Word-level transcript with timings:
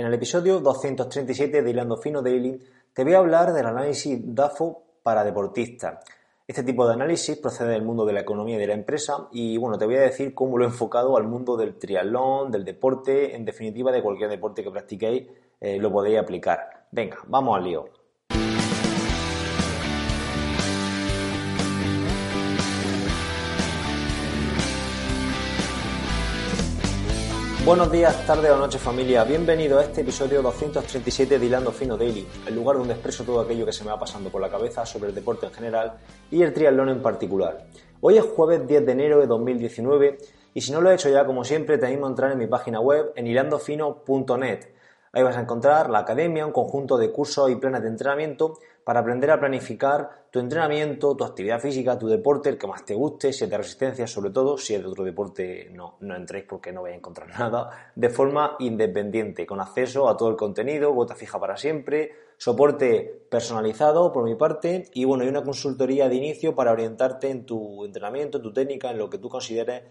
En 0.00 0.06
el 0.06 0.14
episodio 0.14 0.60
237 0.60 1.60
de 1.60 1.70
Hilando 1.70 1.98
Fino 1.98 2.22
Daily 2.22 2.58
te 2.94 3.04
voy 3.04 3.12
a 3.12 3.18
hablar 3.18 3.52
del 3.52 3.66
análisis 3.66 4.18
DAFO 4.34 4.82
para 5.02 5.24
deportistas. 5.24 6.02
Este 6.46 6.62
tipo 6.62 6.86
de 6.86 6.94
análisis 6.94 7.36
procede 7.36 7.72
del 7.72 7.82
mundo 7.82 8.06
de 8.06 8.14
la 8.14 8.20
economía 8.20 8.56
y 8.56 8.58
de 8.58 8.66
la 8.66 8.72
empresa 8.72 9.28
y 9.30 9.58
bueno, 9.58 9.76
te 9.76 9.84
voy 9.84 9.96
a 9.96 10.00
decir 10.00 10.32
cómo 10.32 10.56
lo 10.56 10.64
he 10.64 10.68
enfocado 10.68 11.18
al 11.18 11.24
mundo 11.24 11.54
del 11.58 11.78
triatlón, 11.78 12.50
del 12.50 12.64
deporte, 12.64 13.36
en 13.36 13.44
definitiva 13.44 13.92
de 13.92 14.00
cualquier 14.00 14.30
deporte 14.30 14.64
que 14.64 14.70
practiquéis 14.70 15.28
eh, 15.60 15.76
lo 15.78 15.92
podéis 15.92 16.18
aplicar. 16.18 16.86
Venga, 16.90 17.18
vamos 17.26 17.58
al 17.58 17.64
lío. 17.64 17.99
Buenos 27.70 27.92
días, 27.92 28.26
tardes 28.26 28.50
o 28.50 28.56
noches 28.56 28.82
familia, 28.82 29.22
bienvenido 29.22 29.78
a 29.78 29.84
este 29.84 30.00
episodio 30.00 30.42
237 30.42 31.38
de 31.38 31.46
Hilando 31.46 31.70
Fino 31.70 31.96
Daily, 31.96 32.26
el 32.48 32.56
lugar 32.56 32.76
donde 32.76 32.94
expreso 32.94 33.22
todo 33.22 33.38
aquello 33.38 33.64
que 33.64 33.72
se 33.72 33.84
me 33.84 33.90
va 33.90 33.98
pasando 34.00 34.28
por 34.28 34.40
la 34.40 34.50
cabeza 34.50 34.84
sobre 34.84 35.10
el 35.10 35.14
deporte 35.14 35.46
en 35.46 35.52
general 35.52 35.92
y 36.32 36.42
el 36.42 36.52
triatlón 36.52 36.88
en 36.88 37.00
particular. 37.00 37.66
Hoy 38.00 38.18
es 38.18 38.24
jueves 38.24 38.66
10 38.66 38.84
de 38.84 38.90
enero 38.90 39.20
de 39.20 39.28
2019 39.28 40.18
y 40.52 40.60
si 40.60 40.72
no 40.72 40.80
lo 40.80 40.90
he 40.90 40.94
hecho 40.94 41.10
ya 41.10 41.24
como 41.24 41.44
siempre 41.44 41.78
te 41.78 41.86
animo 41.86 42.06
a 42.06 42.08
entrar 42.08 42.32
en 42.32 42.38
mi 42.38 42.48
página 42.48 42.80
web 42.80 43.12
en 43.14 43.28
hilandofino.net 43.28 44.66
Ahí 45.12 45.24
vas 45.24 45.36
a 45.36 45.40
encontrar 45.40 45.90
la 45.90 46.00
academia, 46.00 46.46
un 46.46 46.52
conjunto 46.52 46.96
de 46.96 47.10
cursos 47.10 47.50
y 47.50 47.56
planes 47.56 47.82
de 47.82 47.88
entrenamiento 47.88 48.58
para 48.84 49.00
aprender 49.00 49.32
a 49.32 49.40
planificar 49.40 50.26
tu 50.30 50.38
entrenamiento, 50.38 51.16
tu 51.16 51.24
actividad 51.24 51.58
física, 51.58 51.98
tu 51.98 52.06
deporte, 52.06 52.48
el 52.48 52.58
que 52.58 52.68
más 52.68 52.84
te 52.84 52.94
guste, 52.94 53.32
si 53.32 53.42
es 53.42 53.50
de 53.50 53.56
resistencia, 53.56 54.06
sobre 54.06 54.30
todo, 54.30 54.56
si 54.56 54.74
es 54.74 54.82
de 54.82 54.88
otro 54.88 55.02
deporte, 55.02 55.68
no, 55.72 55.96
no 56.00 56.14
entréis 56.14 56.44
porque 56.48 56.72
no 56.72 56.82
vais 56.82 56.94
a 56.94 56.98
encontrar 56.98 57.28
nada, 57.38 57.92
de 57.94 58.08
forma 58.08 58.54
independiente, 58.60 59.46
con 59.46 59.60
acceso 59.60 60.08
a 60.08 60.16
todo 60.16 60.30
el 60.30 60.36
contenido, 60.36 60.92
gota 60.92 61.16
fija 61.16 61.40
para 61.40 61.56
siempre, 61.56 62.12
soporte 62.36 63.26
personalizado 63.28 64.12
por 64.12 64.24
mi 64.24 64.36
parte 64.36 64.88
y 64.94 65.04
bueno, 65.04 65.24
y 65.24 65.28
una 65.28 65.42
consultoría 65.42 66.08
de 66.08 66.14
inicio 66.14 66.54
para 66.54 66.70
orientarte 66.70 67.30
en 67.30 67.44
tu 67.44 67.84
entrenamiento, 67.84 68.38
en 68.38 68.44
tu 68.44 68.52
técnica, 68.52 68.92
en 68.92 68.98
lo 68.98 69.10
que 69.10 69.18
tú 69.18 69.28
consideres 69.28 69.82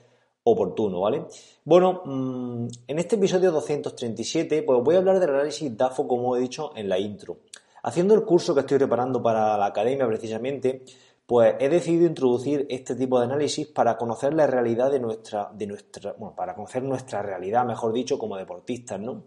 oportuno, 0.43 1.01
¿vale? 1.01 1.25
Bueno, 1.63 2.01
mm, 2.05 2.67
en 2.87 2.99
este 2.99 3.15
episodio 3.15 3.51
237, 3.51 4.63
pues 4.63 4.83
voy 4.83 4.95
a 4.95 4.99
hablar 4.99 5.19
del 5.19 5.29
análisis 5.31 5.75
DAFO, 5.75 6.07
como 6.07 6.35
he 6.35 6.39
dicho 6.39 6.71
en 6.75 6.89
la 6.89 6.97
intro. 6.97 7.39
Haciendo 7.83 8.13
el 8.13 8.23
curso 8.23 8.53
que 8.53 8.61
estoy 8.61 8.77
preparando 8.77 9.21
para 9.21 9.57
la 9.57 9.67
academia 9.67 10.07
precisamente, 10.07 10.83
pues 11.25 11.55
he 11.59 11.69
decidido 11.69 12.07
introducir 12.07 12.65
este 12.69 12.95
tipo 12.95 13.19
de 13.19 13.25
análisis 13.25 13.67
para 13.67 13.97
conocer 13.97 14.33
la 14.33 14.47
realidad 14.47 14.91
de 14.91 14.99
nuestra, 14.99 15.51
de 15.53 15.67
nuestra, 15.67 16.13
bueno, 16.13 16.35
para 16.35 16.55
conocer 16.55 16.81
nuestra 16.81 17.21
realidad, 17.21 17.65
mejor 17.65 17.93
dicho, 17.93 18.17
como 18.17 18.35
deportistas, 18.35 18.99
¿no? 18.99 19.23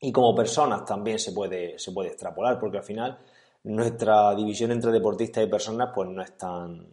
Y 0.00 0.10
como 0.12 0.34
personas 0.34 0.84
también 0.84 1.18
se 1.18 1.32
puede, 1.32 1.78
se 1.78 1.92
puede 1.92 2.08
extrapolar, 2.08 2.58
porque 2.58 2.78
al 2.78 2.84
final 2.84 3.18
nuestra 3.64 4.34
división 4.34 4.72
entre 4.72 4.90
deportistas 4.90 5.44
y 5.44 5.46
personas, 5.46 5.90
pues 5.94 6.08
no 6.08 6.22
es 6.22 6.36
tan, 6.36 6.86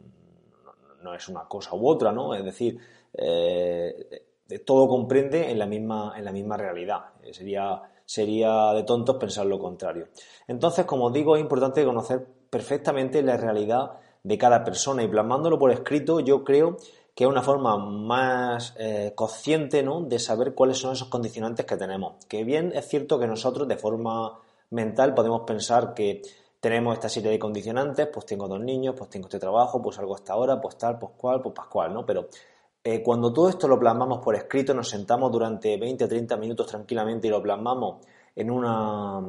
no 1.01 1.13
es 1.13 1.27
una 1.27 1.45
cosa 1.47 1.75
u 1.75 1.87
otra, 1.87 2.11
¿no? 2.11 2.33
Es 2.35 2.45
decir, 2.45 2.79
eh, 3.17 4.25
todo 4.65 4.87
comprende 4.87 5.49
en 5.49 5.59
la 5.59 5.65
misma, 5.65 6.13
en 6.17 6.25
la 6.25 6.31
misma 6.31 6.57
realidad. 6.57 7.13
Eh, 7.23 7.33
sería, 7.33 7.81
sería 8.05 8.73
de 8.73 8.83
tontos 8.83 9.17
pensar 9.17 9.45
lo 9.45 9.59
contrario. 9.59 10.07
Entonces, 10.47 10.85
como 10.85 11.05
os 11.05 11.13
digo, 11.13 11.35
es 11.35 11.41
importante 11.41 11.83
conocer 11.83 12.25
perfectamente 12.49 13.21
la 13.21 13.37
realidad 13.37 13.93
de 14.23 14.37
cada 14.37 14.63
persona 14.63 15.03
y 15.03 15.07
plasmándolo 15.07 15.59
por 15.59 15.71
escrito, 15.71 16.19
yo 16.19 16.43
creo 16.43 16.77
que 17.13 17.23
es 17.23 17.29
una 17.29 17.41
forma 17.41 17.77
más 17.77 18.75
eh, 18.77 19.13
consciente 19.15 19.83
¿no? 19.83 20.01
de 20.01 20.19
saber 20.19 20.53
cuáles 20.53 20.77
son 20.77 20.93
esos 20.93 21.07
condicionantes 21.07 21.65
que 21.65 21.77
tenemos. 21.77 22.25
Que 22.27 22.43
bien 22.43 22.71
es 22.75 22.87
cierto 22.87 23.19
que 23.19 23.27
nosotros 23.27 23.67
de 23.67 23.77
forma 23.77 24.39
mental 24.71 25.13
podemos 25.13 25.41
pensar 25.41 25.93
que 25.93 26.21
tenemos 26.59 26.95
esta 26.95 27.07
serie 27.07 27.31
de 27.31 27.39
condicionantes, 27.39 28.07
pues 28.07 28.25
tengo 28.25 28.47
dos 28.47 28.59
niños, 28.59 28.95
pues 28.97 29.09
tengo 29.09 29.27
este 29.27 29.39
trabajo, 29.39 29.81
pues 29.81 29.97
algo 29.99 30.15
hasta 30.15 30.33
ahora, 30.33 30.59
pues 30.59 30.77
tal, 30.77 30.97
pues 30.97 31.13
cual, 31.15 31.41
pues 31.41 31.53
pascual, 31.53 31.93
¿no? 31.93 32.05
Pero 32.05 32.27
eh, 32.87 33.01
cuando 33.01 33.33
todo 33.33 33.49
esto 33.49 33.67
lo 33.67 33.79
plasmamos 33.79 34.19
por 34.19 34.35
escrito, 34.35 34.71
nos 34.75 34.87
sentamos 34.89 35.31
durante 35.31 35.75
20 35.75 36.03
o 36.03 36.07
30 36.07 36.37
minutos 36.37 36.67
tranquilamente 36.67 37.25
y 37.25 37.31
lo 37.31 37.41
plasmamos 37.41 38.05
en 38.35 38.51
una, 38.51 39.19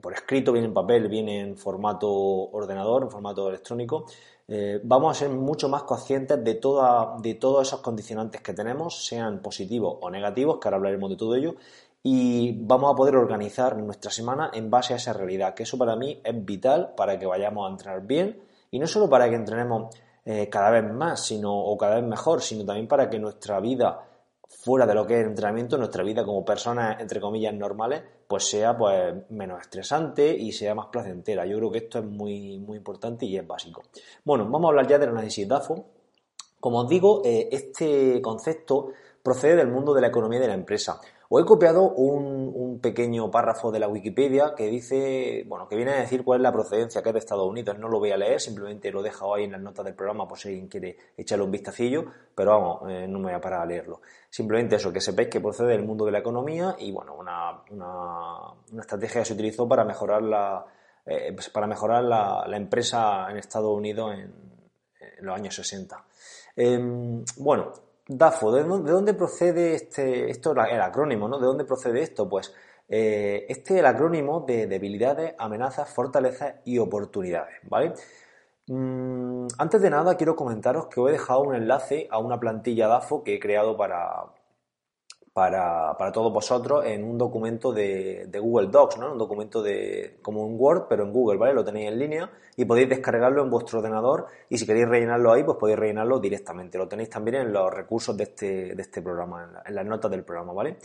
por 0.00 0.14
escrito, 0.14 0.52
viene 0.52 0.68
en 0.68 0.72
papel, 0.72 1.08
viene 1.08 1.40
en 1.40 1.58
formato 1.58 2.10
ordenador, 2.10 3.02
en 3.02 3.10
formato 3.10 3.50
electrónico, 3.50 4.06
eh, 4.48 4.80
vamos 4.82 5.14
a 5.14 5.20
ser 5.20 5.28
mucho 5.28 5.68
más 5.68 5.82
conscientes 5.82 6.42
de, 6.42 6.54
toda, 6.54 7.18
de 7.20 7.34
todos 7.34 7.68
esos 7.68 7.80
condicionantes 7.80 8.40
que 8.40 8.54
tenemos, 8.54 9.04
sean 9.04 9.42
positivos 9.42 9.98
o 10.00 10.08
negativos, 10.08 10.58
que 10.58 10.68
ahora 10.68 10.78
hablaremos 10.78 11.10
de 11.10 11.16
todo 11.16 11.34
ello, 11.34 11.56
y 12.02 12.56
vamos 12.58 12.90
a 12.90 12.96
poder 12.96 13.16
organizar 13.16 13.76
nuestra 13.76 14.10
semana 14.10 14.50
en 14.54 14.70
base 14.70 14.94
a 14.94 14.96
esa 14.96 15.12
realidad, 15.12 15.52
que 15.52 15.64
eso 15.64 15.76
para 15.76 15.94
mí 15.94 16.22
es 16.24 16.42
vital 16.42 16.94
para 16.96 17.18
que 17.18 17.26
vayamos 17.26 17.68
a 17.68 17.70
entrenar 17.70 18.06
bien 18.06 18.40
y 18.70 18.78
no 18.78 18.86
solo 18.86 19.10
para 19.10 19.28
que 19.28 19.36
entrenemos 19.36 19.94
eh, 20.24 20.48
cada 20.48 20.70
vez 20.70 20.84
más 20.84 21.24
sino, 21.24 21.52
o 21.52 21.76
cada 21.76 21.96
vez 21.96 22.04
mejor, 22.04 22.40
sino 22.40 22.64
también 22.64 22.88
para 22.88 23.10
que 23.10 23.18
nuestra 23.18 23.60
vida 23.60 24.06
fuera 24.48 24.86
de 24.86 24.94
lo 24.94 25.06
que 25.06 25.14
es 25.14 25.20
el 25.20 25.28
entrenamiento, 25.28 25.76
nuestra 25.76 26.02
vida 26.02 26.24
como 26.24 26.44
personas, 26.44 27.00
entre 27.00 27.20
comillas, 27.20 27.54
normales, 27.54 28.02
pues 28.26 28.44
sea 28.44 28.76
pues, 28.76 29.14
menos 29.30 29.60
estresante 29.60 30.34
y 30.34 30.52
sea 30.52 30.74
más 30.74 30.86
placentera. 30.86 31.44
Yo 31.46 31.58
creo 31.58 31.70
que 31.70 31.78
esto 31.78 31.98
es 31.98 32.04
muy, 32.04 32.58
muy 32.58 32.78
importante 32.78 33.26
y 33.26 33.36
es 33.36 33.46
básico. 33.46 33.82
Bueno, 34.24 34.44
vamos 34.44 34.64
a 34.64 34.68
hablar 34.68 34.86
ya 34.86 34.98
del 34.98 35.10
análisis 35.10 35.46
DAFO. 35.46 35.84
Como 36.60 36.80
os 36.80 36.88
digo, 36.88 37.22
eh, 37.24 37.48
este 37.52 38.22
concepto 38.22 38.88
procede 39.22 39.56
del 39.56 39.68
mundo 39.68 39.92
de 39.92 40.00
la 40.00 40.08
economía 40.08 40.40
de 40.40 40.48
la 40.48 40.54
empresa. 40.54 41.00
Os 41.36 41.42
he 41.42 41.46
copiado 41.46 41.90
un, 41.90 42.78
pequeño 42.80 43.28
párrafo 43.28 43.72
de 43.72 43.80
la 43.80 43.88
Wikipedia 43.88 44.54
que 44.56 44.68
dice, 44.68 45.42
bueno, 45.48 45.66
que 45.66 45.74
viene 45.74 45.90
a 45.90 46.00
decir 46.00 46.22
cuál 46.22 46.38
es 46.38 46.42
la 46.44 46.52
procedencia 46.52 47.02
que 47.02 47.08
es 47.08 47.12
de 47.12 47.18
Estados 47.18 47.48
Unidos. 47.48 47.76
No 47.76 47.88
lo 47.88 47.98
voy 47.98 48.12
a 48.12 48.16
leer, 48.16 48.40
simplemente 48.40 48.92
lo 48.92 49.00
he 49.00 49.02
dejado 49.02 49.34
ahí 49.34 49.42
en 49.42 49.50
las 49.50 49.60
notas 49.60 49.84
del 49.84 49.94
programa 49.94 50.28
por 50.28 50.38
si 50.38 50.50
alguien 50.50 50.68
quiere 50.68 50.96
echarle 51.16 51.44
un 51.44 51.50
vistacillo, 51.50 52.04
pero 52.36 52.52
vamos, 52.52 52.82
eh, 52.88 53.08
no 53.08 53.18
me 53.18 53.24
voy 53.24 53.34
a 53.34 53.40
parar 53.40 53.62
a 53.62 53.66
leerlo. 53.66 54.00
Simplemente 54.30 54.76
eso, 54.76 54.92
que 54.92 55.00
sepáis 55.00 55.28
que 55.28 55.40
procede 55.40 55.70
del 55.70 55.82
mundo 55.82 56.04
de 56.04 56.12
la 56.12 56.18
economía 56.18 56.76
y 56.78 56.92
bueno, 56.92 57.16
una, 57.16 57.64
estrategia 58.80 59.22
que 59.22 59.24
se 59.24 59.32
utilizó 59.32 59.66
para 59.66 59.84
mejorar 59.84 60.22
la, 60.22 60.64
eh, 61.04 61.32
pues 61.34 61.50
para 61.50 61.66
mejorar 61.66 62.04
la, 62.04 62.56
empresa 62.56 63.28
en 63.28 63.38
Estados 63.38 63.76
Unidos 63.76 64.12
en, 64.14 64.32
en 65.18 65.26
los 65.26 65.34
años 65.34 65.52
60. 65.56 66.04
Em, 66.54 67.24
bueno, 67.38 67.72
DAFO, 68.06 68.52
¿de 68.52 68.62
dónde, 68.64 69.14
procede 69.14 69.74
este, 69.74 70.30
esto, 70.30 70.52
el 70.52 70.80
acrónimo, 70.80 71.28
¿no? 71.28 71.38
¿De 71.38 71.46
dónde 71.46 71.64
procede 71.64 72.02
esto? 72.02 72.28
Pues 72.28 72.54
eh, 72.88 73.46
este 73.48 73.74
es 73.74 73.80
el 73.80 73.86
acrónimo 73.86 74.40
de 74.40 74.66
debilidades, 74.66 75.34
amenazas, 75.38 75.88
fortalezas 75.88 76.56
y 76.64 76.78
oportunidades, 76.78 77.56
¿vale? 77.64 77.94
Mm, 78.66 79.46
antes 79.58 79.80
de 79.82 79.90
nada 79.90 80.16
quiero 80.16 80.36
comentaros 80.36 80.86
que 80.86 81.00
os 81.00 81.08
he 81.08 81.12
dejado 81.12 81.40
un 81.42 81.54
enlace 81.54 82.08
a 82.10 82.18
una 82.18 82.40
plantilla 82.40 82.88
DAFO 82.88 83.22
que 83.24 83.34
he 83.36 83.40
creado 83.40 83.76
para, 83.76 84.24
para, 85.34 85.98
para 85.98 86.12
todos 86.12 86.32
vosotros 86.32 86.86
en 86.86 87.02
un 87.02 87.18
documento 87.18 87.72
de, 87.72 88.30
Google 88.40 88.68
Docs, 88.68 88.98
¿no? 88.98 89.12
Un 89.12 89.18
documento 89.18 89.64
de, 89.64 90.18
como 90.22 90.46
un 90.46 90.54
Word, 90.56 90.86
pero 90.88 91.02
en 91.02 91.12
Google, 91.12 91.38
¿vale? 91.38 91.52
Lo 91.52 91.64
tenéis 91.64 91.90
en 91.90 91.98
línea 91.98 92.30
y 92.56 92.64
podéis 92.64 92.88
descargarlo 92.88 93.42
en 93.42 93.50
vuestro 93.50 93.80
ordenador 93.80 94.28
y 94.48 94.56
si 94.56 94.64
queréis 94.64 94.88
rellenarlo 94.88 95.32
ahí, 95.32 95.42
pues 95.42 95.58
podéis 95.58 95.80
rellenarlo 95.80 96.20
directamente. 96.20 96.78
Lo 96.78 96.86
tenéis 96.86 97.10
también 97.10 97.34
en 97.34 97.52
los 97.52 97.68
recursos 97.74 98.16
de 98.16 98.22
este, 98.22 98.74
de 98.76 98.80
este 98.80 99.02
programa, 99.02 99.60
en, 99.66 99.74
las 99.74 99.84
notas 99.84 100.08
del 100.08 100.22
programa, 100.22 100.52
¿vale? 100.52 100.76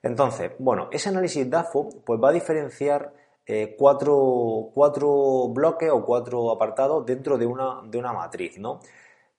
Entonces, 0.00 0.52
bueno, 0.60 0.88
ese 0.92 1.08
análisis 1.08 1.50
DAFO 1.50 1.88
pues 2.06 2.20
va 2.22 2.28
a 2.28 2.32
diferenciar 2.32 3.12
eh, 3.44 3.74
cuatro, 3.76 4.70
cuatro, 4.74 5.48
bloques 5.48 5.90
o 5.90 6.04
cuatro 6.04 6.52
apartados 6.52 7.04
dentro 7.04 7.36
de 7.36 7.46
una, 7.46 7.80
de 7.84 7.98
una 7.98 8.12
matriz, 8.12 8.58
¿no? 8.60 8.78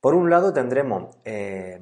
Por 0.02 0.16
un 0.16 0.30
lado 0.30 0.52
tendremos 0.52 1.16
eh, 1.24 1.80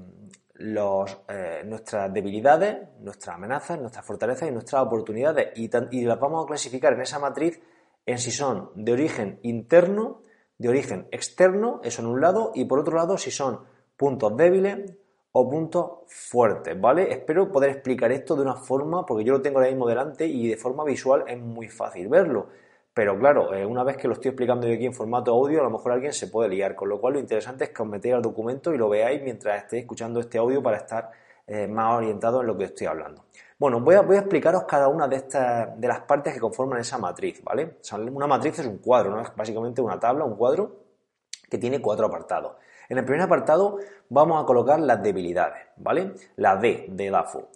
los, 0.57 1.17
eh, 1.27 1.61
nuestras 1.65 2.11
debilidades, 2.11 2.77
nuestras 2.99 3.35
amenazas, 3.35 3.79
nuestras 3.79 4.05
fortalezas 4.05 4.49
y 4.49 4.51
nuestras 4.51 4.81
oportunidades 4.81 5.49
y, 5.55 5.69
y, 5.91 6.05
las 6.05 6.19
vamos 6.19 6.43
a 6.43 6.47
clasificar 6.47 6.93
en 6.93 7.01
esa 7.01 7.19
matriz 7.19 7.61
en 8.05 8.17
si 8.17 8.31
son 8.31 8.71
de 8.75 8.93
origen 8.93 9.39
interno, 9.43 10.21
de 10.57 10.69
origen 10.69 11.07
externo, 11.11 11.81
eso 11.83 12.01
en 12.01 12.07
un 12.07 12.21
lado, 12.21 12.51
y 12.55 12.65
por 12.65 12.79
otro 12.79 12.97
lado 12.97 13.17
si 13.17 13.29
son 13.29 13.59
puntos 13.95 14.35
débiles 14.35 14.93
o 15.33 15.47
puntos 15.47 15.91
fuertes, 16.07 16.79
¿vale? 16.79 17.11
Espero 17.11 17.51
poder 17.51 17.69
explicar 17.69 18.11
esto 18.11 18.35
de 18.35 18.41
una 18.41 18.55
forma, 18.55 19.05
porque 19.05 19.23
yo 19.23 19.33
lo 19.33 19.41
tengo 19.41 19.59
ahora 19.59 19.69
mismo 19.69 19.87
delante 19.87 20.25
y 20.25 20.47
de 20.47 20.57
forma 20.57 20.83
visual 20.83 21.25
es 21.27 21.39
muy 21.39 21.67
fácil 21.67 22.07
verlo. 22.07 22.47
Pero 22.97 23.15
claro, 23.19 23.53
eh, 23.53 23.63
una 23.63 23.83
vez 23.83 23.95
que 23.95 24.07
lo 24.07 24.15
estoy 24.15 24.29
explicando 24.29 24.65
yo 24.65 24.73
aquí 24.73 24.87
en 24.87 24.91
formato 24.91 25.31
audio, 25.31 25.59
a 25.59 25.63
lo 25.65 25.69
mejor 25.69 25.91
alguien 25.91 26.11
se 26.13 26.29
puede 26.29 26.49
liar, 26.49 26.73
con 26.73 26.89
lo 26.89 26.99
cual 26.99 27.13
lo 27.13 27.19
interesante 27.19 27.65
es 27.65 27.69
que 27.69 27.83
os 27.83 27.87
metéis 27.87 28.15
al 28.15 28.23
documento 28.23 28.73
y 28.73 28.77
lo 28.79 28.89
veáis 28.89 29.21
mientras 29.21 29.61
estéis 29.61 29.83
escuchando 29.83 30.19
este 30.19 30.39
audio 30.39 30.63
para 30.63 30.77
estar 30.77 31.11
eh, 31.45 31.67
más 31.67 31.95
orientado 31.95 32.41
en 32.41 32.47
lo 32.47 32.57
que 32.57 32.63
estoy 32.63 32.87
hablando. 32.87 33.25
Bueno, 33.59 33.81
voy 33.81 33.93
a, 33.93 33.99
explicaros 33.99 34.63
cada 34.63 34.87
una 34.87 35.07
de 35.07 35.17
estas 35.17 35.79
de 35.79 35.87
las 35.87 35.99
partes 35.99 36.33
que 36.33 36.39
conforman 36.39 36.79
esa 36.79 36.97
matriz, 36.97 37.39
¿vale? 37.43 37.77
una 38.11 38.25
matriz 38.25 38.57
es 38.57 38.65
un 38.65 38.79
cuadro, 38.79 39.11
¿no? 39.11 39.21
Es 39.21 39.29
básicamente 39.35 39.79
una 39.79 39.99
tabla, 39.99 40.25
un 40.25 40.35
cuadro 40.35 40.77
que 41.51 41.59
tiene 41.59 41.79
cuatro 41.79 42.07
apartados. 42.07 42.53
En 42.89 42.97
el 42.97 43.05
primer 43.05 43.21
apartado 43.21 43.77
vamos 44.09 44.41
a 44.41 44.45
colocar 44.47 44.79
las 44.79 45.03
debilidades, 45.03 45.67
¿vale? 45.75 46.13
La 46.37 46.55
D 46.55 46.87
de 46.89 47.11
DAFO. 47.11 47.49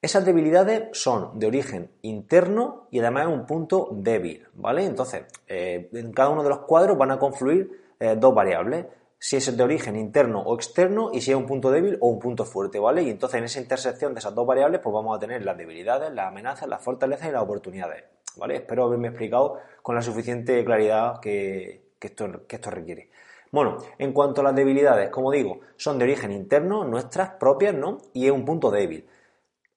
Esas 0.00 0.24
debilidades 0.24 0.90
son 0.92 1.40
de 1.40 1.48
origen 1.48 1.90
interno 2.02 2.86
y 2.92 3.00
además 3.00 3.26
es 3.26 3.32
un 3.32 3.46
punto 3.46 3.88
débil, 3.90 4.46
¿vale? 4.54 4.84
Entonces, 4.84 5.24
eh, 5.48 5.88
en 5.92 6.12
cada 6.12 6.28
uno 6.28 6.44
de 6.44 6.50
los 6.50 6.60
cuadros 6.60 6.96
van 6.96 7.10
a 7.10 7.18
confluir 7.18 7.94
eh, 7.98 8.14
dos 8.16 8.32
variables, 8.32 8.86
si 9.18 9.38
es 9.38 9.56
de 9.56 9.60
origen 9.60 9.96
interno 9.96 10.40
o 10.40 10.54
externo 10.54 11.10
y 11.12 11.20
si 11.20 11.32
es 11.32 11.36
un 11.36 11.46
punto 11.46 11.72
débil 11.72 11.98
o 12.00 12.06
un 12.10 12.20
punto 12.20 12.44
fuerte, 12.44 12.78
¿vale? 12.78 13.02
Y 13.02 13.10
entonces 13.10 13.38
en 13.38 13.44
esa 13.46 13.58
intersección 13.58 14.14
de 14.14 14.20
esas 14.20 14.36
dos 14.36 14.46
variables 14.46 14.80
pues 14.80 14.94
vamos 14.94 15.16
a 15.16 15.18
tener 15.18 15.44
las 15.44 15.58
debilidades, 15.58 16.12
las 16.12 16.28
amenazas, 16.28 16.68
las 16.68 16.80
fortalezas 16.80 17.28
y 17.28 17.32
las 17.32 17.42
oportunidades, 17.42 18.04
¿vale? 18.36 18.54
Espero 18.54 18.84
haberme 18.84 19.08
explicado 19.08 19.58
con 19.82 19.96
la 19.96 20.02
suficiente 20.02 20.64
claridad 20.64 21.18
que, 21.18 21.90
esto, 22.00 22.46
que 22.46 22.54
esto 22.54 22.70
requiere. 22.70 23.10
Bueno, 23.50 23.78
en 23.98 24.12
cuanto 24.12 24.42
a 24.42 24.44
las 24.44 24.54
debilidades, 24.54 25.10
como 25.10 25.32
digo, 25.32 25.58
son 25.76 25.98
de 25.98 26.04
origen 26.04 26.30
interno, 26.30 26.84
nuestras 26.84 27.30
propias, 27.30 27.74
¿no? 27.74 27.98
Y 28.12 28.26
es 28.26 28.30
un 28.30 28.44
punto 28.44 28.70
débil. 28.70 29.04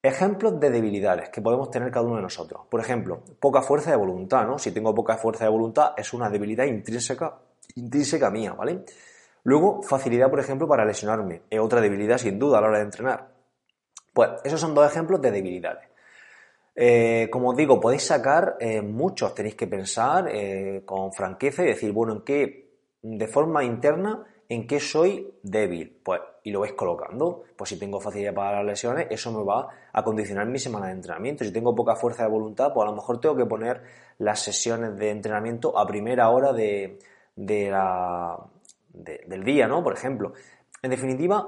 Ejemplos 0.04 0.58
de 0.58 0.70
debilidades 0.70 1.28
que 1.28 1.40
podemos 1.40 1.70
tener 1.70 1.92
cada 1.92 2.04
uno 2.06 2.16
de 2.16 2.22
nosotros. 2.22 2.62
Por 2.68 2.80
ejemplo, 2.80 3.22
poca 3.38 3.62
fuerza 3.62 3.90
de 3.92 3.96
voluntad, 3.96 4.44
¿no? 4.44 4.58
Si 4.58 4.72
tengo 4.72 4.92
poca 4.92 5.16
fuerza 5.16 5.44
de 5.44 5.50
voluntad 5.50 5.92
es 5.96 6.12
una 6.12 6.28
debilidad 6.28 6.64
intrínseca, 6.64 7.38
intrínseca 7.76 8.28
mía, 8.28 8.52
¿vale? 8.52 8.84
Luego, 9.44 9.80
facilidad, 9.82 10.28
por 10.28 10.40
ejemplo, 10.40 10.66
para 10.66 10.84
lesionarme. 10.84 11.42
Es 11.48 11.60
otra 11.60 11.80
debilidad 11.80 12.18
sin 12.18 12.36
duda 12.38 12.58
a 12.58 12.60
la 12.60 12.68
hora 12.68 12.78
de 12.78 12.84
entrenar. 12.84 13.28
Pues 14.12 14.30
esos 14.44 14.60
son 14.60 14.74
dos 14.74 14.90
ejemplos 14.90 15.22
de 15.22 15.30
debilidades. 15.30 15.88
Eh, 16.74 17.28
como 17.30 17.50
os 17.50 17.56
digo, 17.56 17.80
podéis 17.80 18.02
sacar 18.02 18.56
eh, 18.58 18.82
muchos, 18.82 19.34
tenéis 19.34 19.54
que 19.54 19.66
pensar 19.66 20.28
eh, 20.28 20.82
con 20.84 21.12
franqueza 21.12 21.62
y 21.62 21.66
decir, 21.66 21.92
bueno, 21.92 22.14
en 22.14 22.22
qué, 22.22 22.70
de 23.02 23.26
forma 23.28 23.62
interna, 23.62 24.24
en 24.52 24.66
qué 24.66 24.80
soy 24.80 25.34
débil. 25.42 26.00
Pues 26.02 26.20
y 26.44 26.50
lo 26.50 26.60
vais 26.60 26.72
colocando. 26.72 27.44
Pues 27.56 27.70
si 27.70 27.78
tengo 27.78 28.00
facilidad 28.00 28.34
para 28.34 28.58
las 28.58 28.66
lesiones, 28.66 29.06
eso 29.10 29.32
me 29.32 29.44
va 29.44 29.68
a 29.92 30.02
condicionar 30.02 30.46
mi 30.46 30.58
semana 30.58 30.86
de 30.86 30.92
entrenamiento. 30.92 31.44
Si 31.44 31.52
tengo 31.52 31.74
poca 31.74 31.94
fuerza 31.94 32.24
de 32.24 32.30
voluntad, 32.30 32.72
pues 32.72 32.86
a 32.86 32.90
lo 32.90 32.96
mejor 32.96 33.20
tengo 33.20 33.36
que 33.36 33.46
poner 33.46 33.82
las 34.18 34.40
sesiones 34.40 34.96
de 34.96 35.10
entrenamiento 35.10 35.78
a 35.78 35.86
primera 35.86 36.30
hora 36.30 36.52
de, 36.52 36.98
del 37.36 37.74
día, 39.44 39.68
¿no? 39.68 39.82
Por 39.82 39.94
ejemplo. 39.94 40.32
En 40.82 40.90
definitiva, 40.90 41.46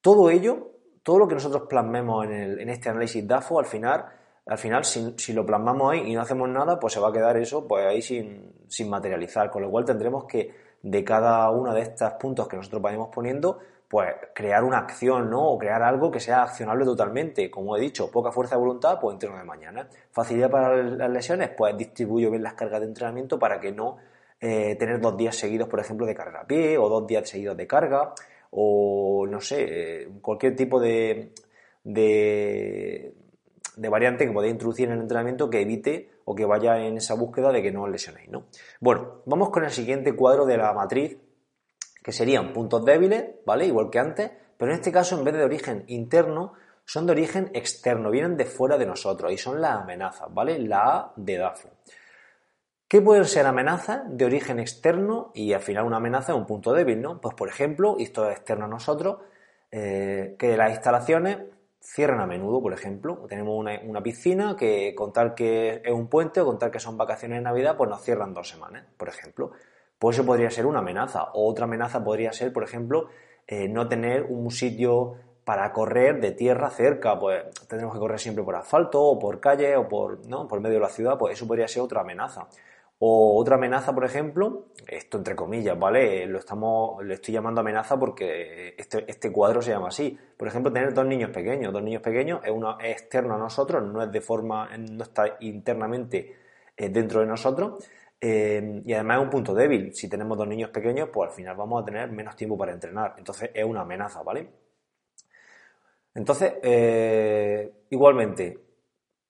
todo 0.00 0.30
ello, 0.30 0.72
todo 1.02 1.18
lo 1.18 1.28
que 1.28 1.34
nosotros 1.34 1.62
plasmemos 1.68 2.26
en, 2.26 2.68
este 2.68 2.90
análisis 2.90 3.26
DAFO, 3.26 3.58
al 3.58 3.66
final, 3.66 4.04
al 4.44 4.58
final 4.58 4.84
si, 4.84 5.14
si, 5.16 5.32
lo 5.32 5.46
plasmamos 5.46 5.92
ahí 5.92 6.10
y 6.10 6.14
no 6.14 6.20
hacemos 6.20 6.48
nada, 6.48 6.78
pues 6.78 6.92
se 6.92 7.00
va 7.00 7.08
a 7.08 7.12
quedar 7.12 7.38
eso 7.38 7.66
pues 7.66 7.86
ahí 7.86 8.02
sin, 8.02 8.52
sin 8.68 8.90
materializar. 8.90 9.50
Con 9.50 9.62
lo 9.62 9.70
cual 9.70 9.86
tendremos 9.86 10.26
que, 10.26 10.65
de 10.82 11.04
cada 11.04 11.50
uno 11.50 11.74
de 11.74 11.82
estos 11.82 12.12
puntos 12.14 12.48
que 12.48 12.56
nosotros 12.56 12.82
vayamos 12.82 13.08
poniendo, 13.08 13.58
pues 13.88 14.14
crear 14.34 14.64
una 14.64 14.78
acción, 14.78 15.30
¿no? 15.30 15.46
O 15.48 15.58
crear 15.58 15.82
algo 15.82 16.10
que 16.10 16.20
sea 16.20 16.42
accionable 16.42 16.84
totalmente. 16.84 17.50
Como 17.50 17.76
he 17.76 17.80
dicho, 17.80 18.10
poca 18.10 18.32
fuerza 18.32 18.56
de 18.56 18.60
voluntad, 18.60 18.98
pues 19.00 19.14
entreno 19.14 19.36
de 19.36 19.44
mañana. 19.44 19.88
Facilidad 20.10 20.50
para 20.50 20.76
las 20.82 21.10
lesiones, 21.10 21.50
pues 21.56 21.76
distribuyo 21.76 22.30
bien 22.30 22.42
las 22.42 22.54
cargas 22.54 22.80
de 22.80 22.86
entrenamiento 22.86 23.38
para 23.38 23.60
que 23.60 23.72
no 23.72 23.98
eh, 24.40 24.76
tener 24.76 25.00
dos 25.00 25.16
días 25.16 25.36
seguidos, 25.36 25.68
por 25.68 25.80
ejemplo, 25.80 26.06
de 26.06 26.14
carga 26.14 26.40
a 26.40 26.46
pie, 26.46 26.76
o 26.78 26.88
dos 26.88 27.06
días 27.06 27.28
seguidos 27.28 27.56
de 27.56 27.66
carga, 27.66 28.12
o 28.50 29.26
no 29.28 29.40
sé, 29.40 30.02
eh, 30.02 30.08
cualquier 30.20 30.54
tipo 30.56 30.80
de, 30.80 31.32
de, 31.84 33.14
de 33.76 33.88
variante 33.88 34.26
que 34.26 34.32
podáis 34.32 34.52
introducir 34.52 34.88
en 34.88 34.94
el 34.94 35.00
entrenamiento 35.02 35.50
que 35.50 35.60
evite 35.60 36.10
o 36.24 36.34
que 36.34 36.46
vaya 36.46 36.78
en 36.80 36.96
esa 36.96 37.14
búsqueda 37.14 37.52
de 37.52 37.62
que 37.62 37.70
no 37.70 37.82
os 37.82 37.90
lesionéis, 37.90 38.28
¿no? 38.30 38.46
Bueno, 38.80 39.22
vamos 39.26 39.50
con 39.50 39.64
el 39.64 39.70
siguiente 39.70 40.14
cuadro 40.14 40.46
de 40.46 40.56
la 40.56 40.72
matriz 40.72 41.18
que 42.02 42.12
serían 42.12 42.52
puntos 42.52 42.84
débiles, 42.84 43.24
¿vale? 43.44 43.66
Igual 43.66 43.90
que 43.90 43.98
antes, 43.98 44.30
pero 44.56 44.72
en 44.72 44.78
este 44.78 44.90
caso 44.90 45.18
en 45.18 45.24
vez 45.24 45.34
de 45.34 45.44
origen 45.44 45.84
interno, 45.88 46.54
son 46.84 47.04
de 47.04 47.12
origen 47.12 47.50
externo, 47.52 48.10
vienen 48.10 48.36
de 48.36 48.46
fuera 48.46 48.78
de 48.78 48.86
nosotros 48.86 49.32
y 49.32 49.36
son 49.36 49.60
las 49.60 49.82
amenazas, 49.82 50.32
¿vale? 50.32 50.58
La 50.60 50.96
A 50.96 51.12
de 51.16 51.36
DAFO. 51.36 51.68
¿Qué 52.88 53.02
pueden 53.02 53.24
ser 53.24 53.46
amenazas 53.46 54.02
de 54.08 54.24
origen 54.24 54.60
externo 54.60 55.32
y 55.34 55.52
al 55.52 55.60
final 55.60 55.84
una 55.84 55.96
amenaza 55.96 56.32
es 56.32 56.38
un 56.38 56.46
punto 56.46 56.72
débil, 56.72 57.02
¿no? 57.02 57.20
Pues 57.20 57.34
por 57.34 57.48
ejemplo, 57.48 57.96
esto 57.98 58.30
es 58.30 58.36
externo 58.36 58.66
a 58.66 58.68
nosotros, 58.68 59.18
eh, 59.72 60.36
que 60.38 60.56
las 60.56 60.70
instalaciones 60.70 61.38
cierran 61.86 62.20
a 62.20 62.26
menudo, 62.26 62.60
por 62.60 62.72
ejemplo. 62.72 63.26
Tenemos 63.28 63.56
una, 63.58 64.02
piscina 64.02 64.56
que 64.56 64.94
con 64.94 65.12
tal 65.12 65.34
que 65.34 65.82
es 65.84 65.92
un 65.92 66.08
puente 66.08 66.40
o 66.40 66.46
con 66.46 66.58
tal 66.58 66.70
que 66.70 66.80
son 66.80 66.96
vacaciones 66.96 67.38
de 67.38 67.42
Navidad, 67.42 67.76
pues 67.76 67.88
nos 67.88 68.02
cierran 68.02 68.34
dos 68.34 68.48
semanas, 68.48 68.84
por 68.96 69.08
ejemplo. 69.08 69.52
Pues 69.98 70.16
eso 70.16 70.26
podría 70.26 70.50
ser 70.50 70.66
una 70.66 70.80
amenaza. 70.80 71.24
O 71.34 71.48
otra 71.48 71.64
amenaza 71.64 72.02
podría 72.02 72.32
ser, 72.32 72.52
por 72.52 72.64
ejemplo, 72.64 73.08
eh, 73.46 73.68
no 73.68 73.88
tener 73.88 74.24
un 74.24 74.50
sitio 74.50 75.14
para 75.44 75.72
correr 75.72 76.20
de 76.20 76.32
tierra 76.32 76.70
cerca, 76.70 77.18
pues 77.20 77.44
tendremos 77.68 77.94
que 77.94 78.00
correr 78.00 78.18
siempre 78.18 78.42
por 78.42 78.56
asfalto 78.56 79.00
o 79.00 79.18
por 79.18 79.38
calle 79.38 79.76
o 79.76 79.86
por, 79.86 80.26
¿no? 80.26 80.48
por 80.48 80.60
medio 80.60 80.74
de 80.74 80.80
la 80.80 80.88
ciudad, 80.88 81.16
pues 81.16 81.34
eso 81.34 81.46
podría 81.46 81.68
ser 81.68 81.82
otra 81.82 82.00
amenaza. 82.00 82.48
O 82.98 83.38
otra 83.38 83.56
amenaza, 83.56 83.94
por 83.94 84.04
ejemplo, 84.04 84.68
esto 84.86 85.18
entre 85.18 85.36
comillas, 85.36 85.78
¿vale? 85.78 86.26
Lo 86.26 86.38
estamos, 86.38 87.04
le 87.04 87.14
estoy 87.14 87.34
llamando 87.34 87.60
amenaza 87.60 87.98
porque 87.98 88.74
este, 88.78 89.04
este 89.06 89.30
cuadro 89.30 89.60
se 89.60 89.70
llama 89.70 89.88
así. 89.88 90.18
Por 90.36 90.48
ejemplo, 90.48 90.72
tener 90.72 90.94
dos 90.94 91.04
niños 91.04 91.30
pequeños. 91.30 91.72
Dos 91.74 91.82
niños 91.82 92.00
pequeños 92.00 92.40
es, 92.42 92.50
una, 92.50 92.78
externo 92.82 93.34
a 93.34 93.38
nosotros, 93.38 93.82
no 93.82 94.02
es 94.02 94.10
de 94.10 94.20
forma, 94.22 94.70
no 94.78 95.02
está 95.02 95.36
internamente 95.40 96.36
eh, 96.74 96.88
dentro 96.88 97.20
de 97.20 97.26
nosotros. 97.26 97.86
Eh, 98.18 98.82
y 98.84 98.92
además 98.94 99.18
es 99.18 99.24
un 99.24 99.30
punto 99.30 99.54
débil. 99.54 99.94
Si 99.94 100.08
tenemos 100.08 100.38
dos 100.38 100.48
niños 100.48 100.70
pequeños, 100.70 101.10
pues 101.12 101.30
al 101.30 101.36
final 101.36 101.54
vamos 101.54 101.82
a 101.82 101.84
tener 101.84 102.10
menos 102.10 102.34
tiempo 102.34 102.56
para 102.56 102.72
entrenar. 102.72 103.14
Entonces 103.18 103.50
es 103.52 103.64
una 103.64 103.82
amenaza, 103.82 104.22
¿vale? 104.22 104.48
Entonces, 106.14 106.54
eh, 106.62 107.72
igualmente, 107.90 108.58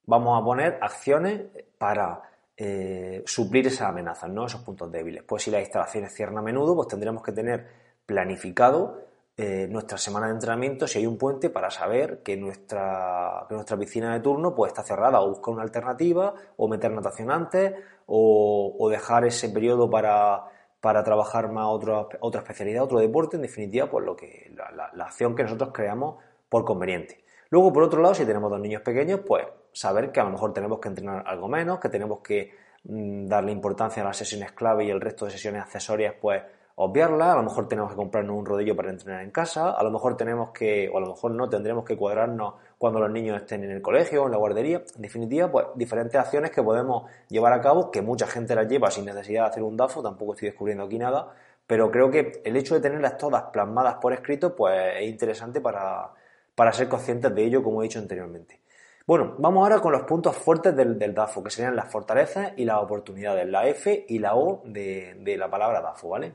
vamos 0.05 0.41
a 0.41 0.45
poner 0.45 0.79
acciones 0.81 1.43
para 1.79 2.23
eh, 2.57 3.23
suplir 3.27 3.67
esas 3.67 3.89
amenazas, 3.89 4.31
¿no? 4.31 4.47
Esos 4.47 4.63
puntos 4.63 4.91
débiles. 4.91 5.23
Pues 5.25 5.43
si 5.43 5.51
las 5.51 5.61
instalaciones 5.61 6.15
cierran 6.15 6.39
a 6.39 6.43
menudo, 6.43 6.75
pues 6.75 6.89
tendremos 6.89 7.23
que 7.23 7.33
tener 7.33 7.67
planificado 8.07 9.07
eh, 9.39 9.69
nuestra 9.69 9.99
semana 9.99 10.29
de 10.29 10.33
entrenamiento 10.33 10.87
si 10.87 10.99
hay 10.99 11.07
un 11.07 11.19
puente 11.19 11.51
para 11.51 11.71
saber 11.71 12.23
que 12.23 12.39
nuestra, 12.39 13.45
que 13.47 13.55
nuestra 13.55 13.77
piscina 13.77 14.15
de 14.15 14.21
turno 14.21 14.55
pues, 14.55 14.71
está 14.71 14.83
cerrada 14.83 15.21
o 15.21 15.29
buscar 15.29 15.53
una 15.53 15.63
alternativa 15.63 16.33
o 16.57 16.69
meter 16.69 16.91
natación 16.91 17.31
antes 17.31 17.75
o, 18.07 18.89
dejar 18.91 19.27
ese 19.27 19.51
periodo 19.51 19.91
para, 19.91 20.45
para 20.81 21.05
trabajar 21.05 21.53
más 21.53 21.67
otra, 21.67 22.07
otra 22.21 22.41
especialidad, 22.41 22.85
otro 22.85 22.99
deporte, 22.99 23.37
en 23.37 23.43
definitiva, 23.43 23.91
pues 23.91 24.07
lo 24.07 24.17
que, 24.17 24.51
la, 24.57 24.91
la, 24.95 25.05
acción 25.05 25.35
que 25.35 25.43
nosotros 25.43 25.71
creamos 25.75 26.17
por 26.49 26.65
conveniente. 26.65 27.23
Luego, 27.51 27.73
por 27.73 27.83
otro 27.83 28.01
lado, 28.01 28.15
si 28.15 28.25
tenemos 28.25 28.51
dos 28.51 28.61
niños 28.61 28.81
pequeños, 28.81 29.21
pues 29.27 29.45
saber 29.77 30.11
que 30.11 30.21
a 30.21 30.25
lo 30.25 30.31
mejor 30.31 30.55
tenemos 30.55 30.81
que 30.81 30.89
entrenar 30.89 31.23
algo 31.27 31.49
menos, 31.49 31.79
que 31.79 31.91
tenemos 31.91 32.21
que 32.21 32.51
mm, 32.85 33.27
darle 33.27 33.53
importancia 33.53 34.03
a 34.03 34.07
las 34.07 34.17
sesiones 34.17 34.53
clave 34.53 34.87
y 34.87 34.91
el 34.91 35.03
resto 35.03 35.27
de 35.27 35.33
sesiones 35.33 35.63
accesorias, 35.63 36.15
pues 36.19 36.43
obviarla, 36.77 37.33
a 37.33 37.37
lo 37.37 37.43
mejor 37.43 37.69
tenemos 37.69 37.91
que 37.91 37.97
comprarnos 37.97 38.39
un 38.39 38.47
rodillo 38.47 38.75
para 38.75 38.89
entrenar 38.89 39.23
en 39.23 39.31
casa, 39.31 39.73
a 39.73 39.83
lo 39.83 39.91
mejor 39.91 40.17
tenemos 40.17 40.51
que, 40.51 40.89
o 40.89 40.97
a 40.97 41.01
lo 41.01 41.09
mejor 41.09 41.33
no, 41.33 41.51
tendremos 41.51 41.85
que 41.85 41.95
cuadrarnos 41.95 42.55
cuando 42.79 43.01
los 43.01 43.11
niños 43.11 43.37
estén 43.37 43.65
en 43.65 43.71
el 43.71 43.83
colegio 43.83 44.23
o 44.23 44.27
en 44.27 44.33
la 44.33 44.39
guardería. 44.39 44.83
En 44.97 45.03
definitiva, 45.03 45.51
pues 45.51 45.67
diferentes 45.75 46.19
acciones 46.19 46.51
que 46.51 46.63
podemos 46.63 47.11
llevar 47.29 47.53
a 47.53 47.61
cabo, 47.61 47.91
que 47.91 48.01
mucha 48.01 48.27
gente 48.27 48.55
las 48.55 48.69
lleva 48.69 48.91
sin 48.91 49.05
necesidad 49.05 49.43
de 49.43 49.49
hacer 49.51 49.63
un 49.63 49.77
DAFO, 49.77 50.03
tampoco 50.03 50.33
estoy 50.33 50.49
descubriendo 50.49 50.85
aquí 50.85 50.99
nada, 50.99 51.35
pero 51.67 51.91
creo 51.91 52.11
que 52.11 52.41
el 52.45 52.57
hecho 52.57 52.75
de 52.75 52.81
tenerlas 52.81 53.19
todas 53.19 53.43
plasmadas 53.53 53.97
por 53.97 54.15
escrito, 54.15 54.57
pues 54.57 54.97
es 55.01 55.09
interesante 55.09 55.61
para, 55.61 56.13
para 56.55 56.73
ser 56.73 56.89
conscientes 56.89 57.35
de 57.35 57.45
ello, 57.45 57.63
como 57.63 57.83
he 57.83 57.85
dicho 57.85 57.99
anteriormente. 57.99 58.61
Bueno, 59.07 59.37
vamos 59.39 59.63
ahora 59.63 59.81
con 59.81 59.93
los 59.93 60.03
puntos 60.03 60.37
fuertes 60.37 60.75
del, 60.75 61.15
DAFO, 61.15 61.45
que 61.45 61.51
serían 61.51 61.77
las 61.77 61.93
fortalezas 61.93 62.55
y 62.57 62.65
las 62.65 62.83
oportunidades, 62.83 63.49
la 63.49 63.69
F 63.69 64.05
y 64.09 64.19
la 64.19 64.35
O 64.35 64.63
de, 64.65 65.37
la 65.39 65.49
palabra 65.49 65.81
DAFO, 65.81 66.09
¿vale? 66.09 66.35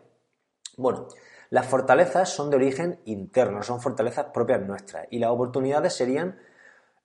Bueno, 0.77 1.09
las 1.49 1.67
fortalezas 1.67 2.29
son 2.29 2.49
de 2.49 2.55
origen 2.55 3.01
interno, 3.03 3.61
son 3.61 3.81
fortalezas 3.81 4.27
propias 4.33 4.61
nuestras 4.61 5.05
y 5.09 5.19
las 5.19 5.31
oportunidades 5.31 5.93
serían 5.93 6.39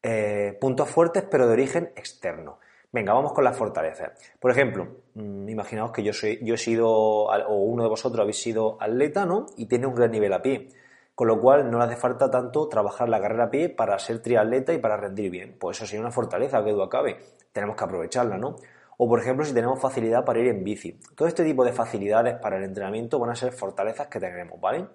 eh, 0.04 0.56
puntos 0.61 0.88
fuertes 0.88 1.25
pero 1.28 1.49
de 1.49 1.54
origen 1.54 1.92
externo. 1.96 2.61
Venga, 2.92 3.12
vamos 3.14 3.32
con 3.32 3.42
las 3.42 3.56
fortalezas. 3.56 4.12
Por 4.38 4.52
ejemplo, 4.52 4.87
mm, 5.14 5.49
imaginaos 5.49 5.90
que 5.90 6.04
yo, 6.04 6.12
soy, 6.12 6.38
yo 6.44 6.54
he 6.54 6.58
sido, 6.58 6.88
o 6.88 7.54
uno 7.56 7.82
de 7.82 7.88
vosotros 7.88 8.20
habéis 8.20 8.40
sido 8.40 8.78
atleta, 8.80 9.26
¿no? 9.26 9.46
Y 9.56 9.66
tiene 9.66 9.88
un 9.88 9.96
gran 9.96 10.12
nivel 10.12 10.32
a 10.32 10.40
pie. 10.42 10.68
Con 11.16 11.28
lo 11.28 11.40
cual 11.40 11.70
no 11.70 11.78
le 11.78 11.85
hace 11.85 11.96
falta 11.96 12.30
tanto 12.30 12.68
trabajar 12.68 13.08
la 13.08 13.18
carrera 13.18 13.44
a 13.44 13.50
pie 13.50 13.70
para 13.70 13.99
ser 13.99 14.20
triatleta 14.20 14.75
y 14.75 14.78
para 14.78 14.99
rendir 14.99 15.30
bien. 15.30 15.56
Pues 15.58 15.78
eso 15.78 15.87
sería 15.87 16.02
una 16.02 16.11
fortaleza 16.11 16.62
que 16.62 16.73
duda 16.73 16.90
cabe. 16.90 17.16
Tenemos 17.52 17.75
que 17.75 17.85
aprovecharla, 17.85 18.37
¿no? 18.37 18.56
O 18.99 19.08
por 19.08 19.18
ejemplo, 19.18 19.42
si 19.42 19.54
tenemos 19.54 19.80
facilidad 19.80 20.26
para 20.26 20.40
ir 20.40 20.49
en 20.49 20.62
bici. 20.62 21.00
Todo 21.14 21.26
este 21.26 21.42
tipo 21.42 21.64
de 21.64 21.73
facilidades 21.73 22.35
para 22.37 22.58
el 22.58 22.64
entrenamiento 22.64 23.18
van 23.18 23.30
a 23.30 23.35
ser 23.35 23.52
fortalezas 23.52 24.08
que 24.08 24.20
tenemos, 24.20 24.61
¿vale? 24.61 24.88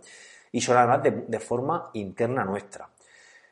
Y 0.52 0.62
son 0.62 0.78
además 0.78 1.02
de, 1.28 1.40
forma 1.40 1.90
interna 1.94 2.46
nuestra. 2.46 2.88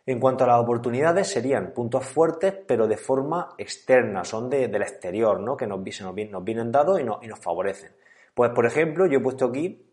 En 0.06 0.20
cuanto 0.20 0.44
a 0.44 0.48
las 0.48 0.60
oportunidades, 0.60 1.28
serían 1.28 1.74
puntos 1.74 2.06
fuertes, 2.06 2.54
pero 2.68 2.88
de 2.88 2.98
forma 2.98 3.50
externa, 3.58 4.24
son 4.24 4.48
de, 4.48 4.68
del 4.68 4.84
exterior, 4.84 5.40
¿no? 5.40 5.58
Que 5.58 5.66
nos, 5.66 5.80
nos, 5.80 6.44
vienen 6.44 6.72
dados 6.72 7.00
y, 7.00 7.04
y 7.04 7.28
nos 7.28 7.40
favorecen. 7.40 7.92
Pues, 8.36 8.52
por 8.52 8.68
ejemplo, 8.68 9.08
yo 9.08 9.18
he 9.18 9.22
puesto 9.22 9.46
aquí 9.46 9.89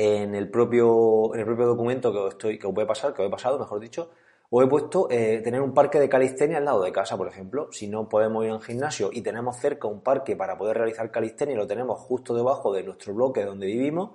en 0.00 0.34
el 0.34 0.48
propio, 0.48 1.34
en 1.34 1.40
el 1.40 1.46
propio 1.46 1.66
documento 1.66 2.10
que 2.10 2.18
os, 2.18 2.32
estoy, 2.32 2.58
que 2.58 2.66
os 2.66 2.72
voy 2.72 2.84
a 2.84 2.86
pasar, 2.86 3.12
que 3.12 3.20
os 3.20 3.28
he 3.28 3.30
pasado, 3.30 3.58
mejor 3.58 3.80
dicho, 3.80 4.10
O 4.48 4.62
he 4.62 4.66
puesto 4.66 5.08
eh, 5.10 5.42
tener 5.44 5.60
un 5.60 5.74
parque 5.74 6.00
de 6.00 6.08
calistenia 6.08 6.56
al 6.58 6.64
lado 6.64 6.82
de 6.82 6.90
casa, 6.90 7.16
por 7.16 7.28
ejemplo. 7.28 7.68
Si 7.70 7.86
no 7.86 8.08
podemos 8.08 8.44
ir 8.44 8.50
a 8.50 8.54
un 8.54 8.62
gimnasio 8.62 9.10
y 9.12 9.20
tenemos 9.20 9.58
cerca 9.58 9.86
un 9.88 10.00
parque 10.00 10.36
para 10.36 10.56
poder 10.56 10.78
realizar 10.78 11.10
calistenia 11.10 11.54
y 11.54 11.58
lo 11.58 11.66
tenemos 11.66 12.00
justo 12.00 12.34
debajo 12.34 12.72
de 12.72 12.82
nuestro 12.82 13.14
bloque 13.14 13.44
donde 13.44 13.66
vivimos, 13.66 14.12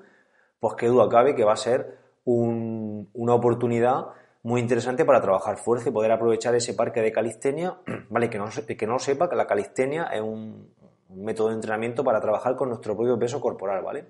pues 0.59 0.73
qué 0.73 0.87
duda 0.87 1.07
cabe 1.07 1.35
que 1.35 1.45
va 1.45 1.53
a 1.53 1.57
ser 1.57 1.99
una 2.25 3.33
oportunidad 3.33 4.07
muy 4.41 4.59
interesante 4.59 5.05
para 5.05 5.21
trabajar 5.21 5.57
fuerza 5.57 5.89
y 5.89 5.91
poder 5.91 6.11
aprovechar 6.11 6.55
ese 6.55 6.73
parque 6.73 7.01
de 7.01 7.11
calistenia. 7.11 7.77
Vale, 8.09 8.29
que 8.29 8.39
no, 8.39 8.49
que 8.49 8.87
no 8.87 8.97
sepa 8.99 9.29
que 9.29 9.35
la 9.35 9.45
calistenia 9.45 10.05
es 10.05 10.21
un, 10.21 10.73
método 11.15 11.49
de 11.49 11.55
entrenamiento 11.55 12.03
para 12.03 12.19
trabajar 12.19 12.55
con 12.55 12.69
nuestro 12.69 12.95
propio 12.95 13.17
peso 13.17 13.39
corporal, 13.39 13.83
¿vale? 13.83 14.07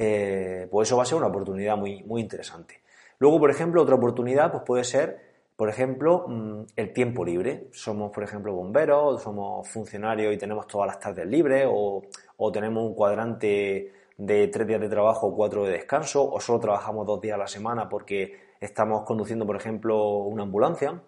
Eh, 0.00 0.68
pues 0.70 0.88
eso 0.88 0.96
va 0.96 1.02
a 1.02 1.06
ser 1.06 1.18
una 1.18 1.26
oportunidad 1.26 1.76
muy, 1.76 2.04
muy 2.04 2.20
interesante. 2.20 2.82
Luego, 3.18 3.40
por 3.40 3.50
ejemplo, 3.50 3.82
otra 3.82 3.96
oportunidad 3.96 4.52
pues 4.52 4.62
puede 4.64 4.84
ser, 4.84 5.18
por 5.56 5.68
ejemplo, 5.68 6.24
mm, 6.28 6.60
el 6.76 6.92
tiempo 6.92 7.24
libre. 7.24 7.66
Somos, 7.72 8.12
por 8.12 8.22
ejemplo, 8.22 8.54
bomberos, 8.54 9.20
somos 9.20 9.68
funcionarios 9.68 10.32
y 10.32 10.38
tenemos 10.38 10.68
todas 10.68 10.86
las 10.86 11.00
tardes 11.00 11.26
libres 11.26 11.66
o, 11.68 12.04
o 12.36 12.52
tenemos 12.52 12.84
un 12.84 12.94
cuadrante 12.94 13.92
de 14.16 14.46
tres 14.48 14.68
días 14.68 14.80
de 14.80 14.88
trabajo 14.88 15.34
cuatro 15.34 15.64
de 15.64 15.72
descanso, 15.72 16.30
o 16.30 16.38
solo 16.40 16.60
trabajamos 16.60 17.04
dos 17.04 17.20
días 17.20 17.34
a 17.34 17.38
la 17.38 17.48
semana 17.48 17.88
porque 17.88 18.54
estamos 18.60 19.02
conduciendo, 19.02 19.46
por 19.46 19.56
ejemplo, 19.56 20.18
una 20.18 20.44
ambulancia, 20.44 21.02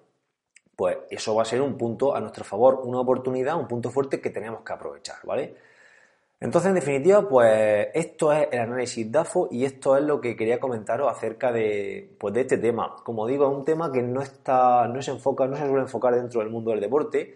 pues 0.74 0.98
eso 1.10 1.36
va 1.36 1.42
a 1.42 1.44
ser 1.44 1.62
un 1.62 1.78
punto 1.78 2.16
a 2.16 2.20
nuestro 2.20 2.44
favor, 2.44 2.80
una 2.82 2.98
oportunidad, 3.00 3.56
un 3.56 3.68
punto 3.68 3.90
fuerte 3.90 4.20
que 4.20 4.30
tenemos 4.30 4.62
que 4.62 4.72
aprovechar, 4.72 5.16
¿vale? 5.24 5.54
Entonces, 6.40 6.70
en 6.70 6.74
definitiva, 6.76 7.28
pues 7.28 7.88
esto 7.92 8.32
es 8.32 8.48
el 8.50 8.60
análisis 8.60 9.12
DAFO 9.12 9.48
y 9.50 9.66
esto 9.66 9.96
es 9.98 10.02
lo 10.02 10.22
que 10.22 10.36
quería 10.36 10.58
comentaros 10.58 11.12
acerca 11.12 11.52
de, 11.52 12.16
pues, 12.18 12.32
de 12.32 12.40
este 12.40 12.56
tema. 12.56 12.96
Como 13.04 13.26
digo, 13.26 13.50
es 13.50 13.56
un 13.58 13.64
tema 13.66 13.92
que 13.92 14.02
no 14.02 14.22
está, 14.22 14.88
no 14.88 15.02
se 15.02 15.10
enfoca, 15.10 15.46
no 15.46 15.56
se 15.56 15.66
suele 15.66 15.82
enfocar 15.82 16.14
dentro 16.14 16.40
del 16.40 16.48
mundo 16.48 16.70
del 16.70 16.80
deporte, 16.80 17.34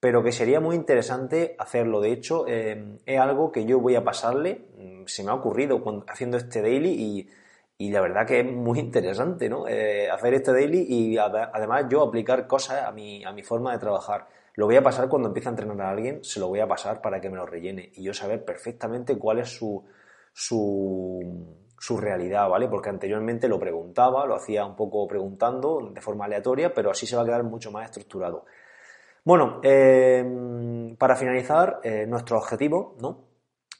pero 0.00 0.24
que 0.24 0.32
sería 0.32 0.60
muy 0.60 0.74
interesante 0.76 1.54
hacerlo. 1.58 2.00
De 2.00 2.12
hecho, 2.12 2.46
eh, 2.48 2.98
es 3.06 3.20
algo 3.20 3.52
que 3.52 3.64
yo 3.64 3.80
voy 3.80 3.94
a 3.94 4.04
pasarle, 4.04 4.66
mm, 4.76 5.06
se 5.06 5.22
me 5.24 5.30
ha 5.30 5.34
ocurrido 5.34 5.82
haciendo 6.08 6.36
este 6.36 6.62
daily 6.62 7.28
y, 7.78 7.90
la 7.90 8.00
verdad 8.00 8.26
que 8.26 8.40
es 8.40 8.46
muy 8.46 8.78
interesante, 8.78 9.48
¿no? 9.48 9.66
Eh, 9.68 10.08
hacer 10.10 10.34
este 10.34 10.52
daily 10.52 10.86
y 10.88 11.18
además 11.18 11.86
yo 11.90 12.02
aplicar 12.02 12.46
cosas 12.46 12.84
a 12.84 12.92
mi, 12.92 13.24
a 13.24 13.32
mi 13.32 13.42
forma 13.42 13.72
de 13.72 13.78
trabajar. 13.78 14.28
Lo 14.54 14.66
voy 14.66 14.76
a 14.76 14.82
pasar 14.82 15.08
cuando 15.08 15.28
empiece 15.28 15.48
a 15.48 15.52
entrenar 15.52 15.80
a 15.80 15.90
alguien, 15.90 16.22
se 16.22 16.38
lo 16.38 16.48
voy 16.48 16.60
a 16.60 16.68
pasar 16.68 17.00
para 17.00 17.20
que 17.20 17.30
me 17.30 17.36
lo 17.36 17.46
rellene 17.46 17.90
y 17.94 18.02
yo 18.02 18.12
saber 18.12 18.44
perfectamente 18.44 19.18
cuál 19.18 19.38
es 19.38 19.48
su, 19.48 19.84
su, 20.32 21.56
su 21.78 21.96
realidad, 21.96 22.48
¿vale? 22.48 22.68
Porque 22.68 22.90
anteriormente 22.90 23.48
lo 23.48 23.58
preguntaba, 23.58 24.26
lo 24.26 24.34
hacía 24.34 24.64
un 24.66 24.76
poco 24.76 25.06
preguntando 25.08 25.90
de 25.92 26.00
forma 26.00 26.26
aleatoria, 26.26 26.74
pero 26.74 26.90
así 26.90 27.06
se 27.06 27.16
va 27.16 27.22
a 27.22 27.24
quedar 27.24 27.44
mucho 27.44 27.72
más 27.72 27.86
estructurado. 27.86 28.44
Bueno, 29.24 29.60
em, 29.62 30.96
para 30.96 31.16
finalizar, 31.16 31.80
eh, 31.82 32.06
nuestro 32.06 32.38
objetivo, 32.38 32.96
¿no? 33.00 33.24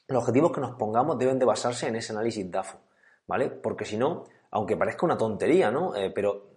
Los 0.07 0.23
objetivos 0.23 0.51
que 0.51 0.61
nos 0.61 0.75
pongamos 0.75 1.17
deben 1.17 1.37
de 1.37 1.45
basarse 1.45 1.87
en 1.87 1.95
ese 1.95 2.13
análisis 2.13 2.49
DAFO, 2.49 2.79
¿vale? 3.27 3.49
Porque 3.49 3.85
si 3.85 3.97
no, 3.97 4.25
aunque 4.51 4.77
parezca 4.77 5.05
una 5.05 5.17
tontería, 5.17 5.69
¿no? 5.69 5.95
Eh, 5.95 6.11
pero 6.13 6.49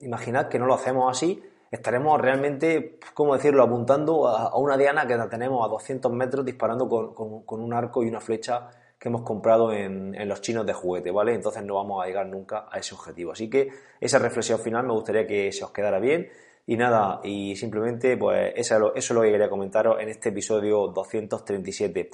imaginad 0.00 0.48
que 0.48 0.58
no 0.58 0.66
lo 0.66 0.74
hacemos 0.74 1.10
así, 1.10 1.42
estaremos 1.74 2.20
realmente, 2.20 2.98
¿cómo 3.14 3.34
decirlo?, 3.34 3.62
apuntando 3.62 4.28
a, 4.28 4.56
una 4.56 4.76
diana 4.76 5.06
que 5.06 5.16
la 5.16 5.28
tenemos 5.28 5.64
a 5.64 5.68
200 5.68 6.12
metros 6.12 6.44
disparando 6.44 6.88
con, 6.88 7.60
un 7.60 7.72
arco 7.72 8.02
y 8.02 8.08
una 8.08 8.20
flecha 8.20 8.68
que 8.98 9.08
hemos 9.08 9.22
comprado 9.22 9.72
en, 9.72 10.14
en, 10.14 10.28
los 10.28 10.40
chinos 10.40 10.64
de 10.64 10.72
juguete, 10.72 11.10
¿vale? 11.10 11.34
Entonces 11.34 11.62
no 11.64 11.74
vamos 11.74 12.02
a 12.02 12.06
llegar 12.06 12.26
nunca 12.26 12.66
a 12.70 12.78
ese 12.78 12.94
objetivo. 12.94 13.32
Así 13.32 13.50
que 13.50 13.68
esa 14.00 14.18
reflexión 14.18 14.58
final 14.58 14.86
me 14.86 14.92
gustaría 14.92 15.26
que 15.26 15.52
se 15.52 15.64
os 15.64 15.72
quedara 15.72 15.98
bien 15.98 16.28
y 16.66 16.76
nada, 16.76 17.20
y 17.22 17.54
simplemente 17.56 18.16
pues 18.16 18.52
eso, 18.56 18.94
es 18.94 19.10
lo 19.10 19.20
que 19.20 19.30
quería 19.30 19.50
comentaros 19.50 20.00
en 20.00 20.08
este 20.08 20.30
episodio 20.30 20.88
237. 20.88 22.10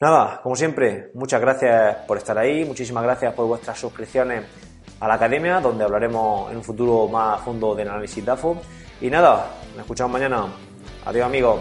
Nada, 0.00 0.40
como 0.42 0.56
siempre, 0.56 1.10
muchas 1.12 1.40
gracias 1.40 1.96
por 2.06 2.16
estar 2.16 2.38
ahí, 2.38 2.64
muchísimas 2.64 3.02
gracias 3.02 3.34
por 3.34 3.46
vuestras 3.46 3.78
suscripciones 3.78 4.69
a 5.00 5.08
la 5.08 5.14
academia, 5.14 5.60
donde 5.60 5.84
hablaremos 5.84 6.50
en 6.50 6.58
un 6.58 6.62
futuro 6.62 7.08
más 7.08 7.40
a 7.40 7.42
fondo 7.42 7.74
del 7.74 7.88
análisis 7.88 8.24
DAFO. 8.24 8.60
Y 9.00 9.08
nada, 9.08 9.46
nos 9.72 9.80
escuchamos 9.80 10.12
mañana. 10.12 10.46
Adiós 11.06 11.26
amigos. 11.26 11.60